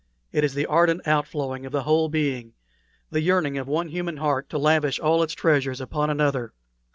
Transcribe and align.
It 0.31 0.43
is 0.43 0.55
the 0.55 0.65
ardent 0.65 1.07
outflow 1.07 1.53
of 1.63 1.71
the 1.71 1.83
whole 1.83 2.09
being 2.09 2.53
the 3.11 3.21
yearning 3.21 3.59
of 3.59 3.67
one 3.67 3.89
human 3.89 4.17
heart 4.17 4.49
to 4.49 4.57
lavish 4.57 4.99
all 4.99 5.21
its 5.21 5.35
treasures 5.35 5.79
upon 5.79 6.09
another. 6.09 6.53